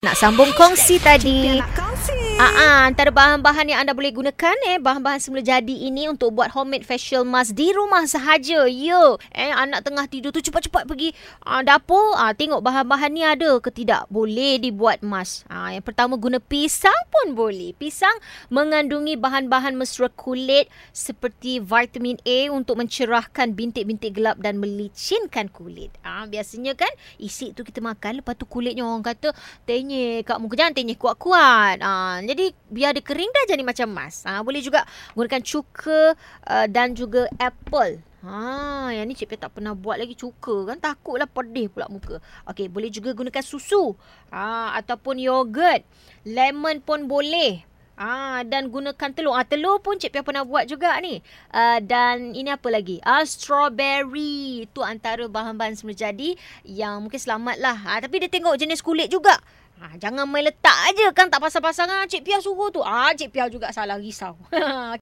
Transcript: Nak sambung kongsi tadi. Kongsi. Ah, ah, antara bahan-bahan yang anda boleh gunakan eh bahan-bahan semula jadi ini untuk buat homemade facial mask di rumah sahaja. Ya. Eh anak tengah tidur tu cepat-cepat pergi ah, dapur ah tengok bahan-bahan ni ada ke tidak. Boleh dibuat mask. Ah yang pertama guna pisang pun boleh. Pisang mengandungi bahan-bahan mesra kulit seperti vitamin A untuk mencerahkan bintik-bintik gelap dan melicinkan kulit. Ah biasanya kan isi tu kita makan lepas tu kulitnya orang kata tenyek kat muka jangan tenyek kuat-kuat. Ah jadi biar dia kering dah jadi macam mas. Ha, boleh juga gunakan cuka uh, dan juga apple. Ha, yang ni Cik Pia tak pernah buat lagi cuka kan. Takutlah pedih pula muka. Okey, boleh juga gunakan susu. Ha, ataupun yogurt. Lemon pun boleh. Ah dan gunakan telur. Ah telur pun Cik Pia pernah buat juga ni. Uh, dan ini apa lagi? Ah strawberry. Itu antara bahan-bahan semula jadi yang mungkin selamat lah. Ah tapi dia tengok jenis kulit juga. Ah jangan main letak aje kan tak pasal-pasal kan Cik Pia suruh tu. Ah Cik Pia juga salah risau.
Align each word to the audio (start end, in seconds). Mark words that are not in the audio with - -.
Nak 0.00 0.16
sambung 0.16 0.48
kongsi 0.56 0.96
tadi. 0.96 1.60
Kongsi. 2.00 2.30
Ah, 2.40 2.56
ah, 2.56 2.80
antara 2.88 3.12
bahan-bahan 3.12 3.68
yang 3.68 3.84
anda 3.84 3.92
boleh 3.92 4.16
gunakan 4.16 4.56
eh 4.64 4.80
bahan-bahan 4.80 5.20
semula 5.20 5.44
jadi 5.44 5.76
ini 5.92 6.08
untuk 6.08 6.32
buat 6.32 6.48
homemade 6.56 6.88
facial 6.88 7.20
mask 7.20 7.52
di 7.52 7.68
rumah 7.76 8.08
sahaja. 8.08 8.64
Ya. 8.64 9.20
Eh 9.36 9.52
anak 9.52 9.84
tengah 9.84 10.08
tidur 10.08 10.32
tu 10.32 10.40
cepat-cepat 10.40 10.88
pergi 10.88 11.12
ah, 11.44 11.60
dapur 11.60 12.16
ah 12.16 12.32
tengok 12.32 12.64
bahan-bahan 12.64 13.12
ni 13.12 13.20
ada 13.20 13.60
ke 13.60 13.68
tidak. 13.68 14.08
Boleh 14.08 14.56
dibuat 14.56 15.04
mask. 15.04 15.44
Ah 15.52 15.76
yang 15.76 15.84
pertama 15.84 16.16
guna 16.16 16.40
pisang 16.40 16.96
pun 17.12 17.36
boleh. 17.36 17.76
Pisang 17.76 18.16
mengandungi 18.48 19.20
bahan-bahan 19.20 19.76
mesra 19.76 20.08
kulit 20.08 20.72
seperti 20.96 21.60
vitamin 21.60 22.16
A 22.24 22.48
untuk 22.48 22.80
mencerahkan 22.80 23.52
bintik-bintik 23.52 24.16
gelap 24.16 24.40
dan 24.40 24.56
melicinkan 24.56 25.52
kulit. 25.52 25.92
Ah 26.00 26.24
biasanya 26.24 26.72
kan 26.72 26.88
isi 27.20 27.52
tu 27.52 27.68
kita 27.68 27.84
makan 27.84 28.24
lepas 28.24 28.32
tu 28.32 28.48
kulitnya 28.48 28.88
orang 28.88 29.04
kata 29.04 29.36
tenyek 29.68 30.24
kat 30.24 30.40
muka 30.40 30.56
jangan 30.56 30.72
tenyek 30.72 30.96
kuat-kuat. 30.96 31.84
Ah 31.84 31.88
jadi 32.24 32.52
biar 32.70 32.90
dia 32.96 33.04
kering 33.04 33.30
dah 33.30 33.44
jadi 33.50 33.62
macam 33.64 33.88
mas. 33.90 34.22
Ha, 34.28 34.40
boleh 34.44 34.60
juga 34.60 34.84
gunakan 35.16 35.42
cuka 35.42 36.14
uh, 36.46 36.66
dan 36.68 36.92
juga 36.92 37.26
apple. 37.40 38.02
Ha, 38.20 38.92
yang 38.92 39.08
ni 39.08 39.16
Cik 39.16 39.32
Pia 39.32 39.48
tak 39.48 39.56
pernah 39.56 39.72
buat 39.72 39.96
lagi 39.96 40.12
cuka 40.12 40.68
kan. 40.68 40.76
Takutlah 40.76 41.24
pedih 41.24 41.72
pula 41.72 41.88
muka. 41.88 42.20
Okey, 42.52 42.68
boleh 42.68 42.92
juga 42.92 43.16
gunakan 43.16 43.40
susu. 43.40 43.96
Ha, 44.28 44.76
ataupun 44.76 45.16
yogurt. 45.16 45.82
Lemon 46.28 46.84
pun 46.84 47.08
boleh. 47.08 47.64
Ah 48.00 48.40
dan 48.48 48.72
gunakan 48.72 49.12
telur. 49.12 49.36
Ah 49.36 49.44
telur 49.44 49.76
pun 49.84 50.00
Cik 50.00 50.16
Pia 50.16 50.24
pernah 50.24 50.40
buat 50.40 50.64
juga 50.64 50.96
ni. 51.04 51.20
Uh, 51.52 51.84
dan 51.84 52.32
ini 52.32 52.48
apa 52.48 52.72
lagi? 52.72 52.96
Ah 53.04 53.20
strawberry. 53.28 54.64
Itu 54.64 54.80
antara 54.80 55.28
bahan-bahan 55.28 55.76
semula 55.76 55.92
jadi 55.92 56.32
yang 56.64 57.04
mungkin 57.04 57.20
selamat 57.20 57.60
lah. 57.60 57.76
Ah 57.84 58.00
tapi 58.00 58.24
dia 58.24 58.32
tengok 58.32 58.56
jenis 58.56 58.80
kulit 58.80 59.12
juga. 59.12 59.36
Ah 59.80 59.96
jangan 59.96 60.28
main 60.28 60.44
letak 60.44 60.76
aje 60.92 61.08
kan 61.16 61.32
tak 61.32 61.40
pasal-pasal 61.40 61.88
kan 61.88 62.04
Cik 62.04 62.20
Pia 62.20 62.36
suruh 62.36 62.68
tu. 62.68 62.84
Ah 62.84 63.16
Cik 63.16 63.32
Pia 63.32 63.48
juga 63.48 63.72
salah 63.72 63.96
risau. 63.96 64.36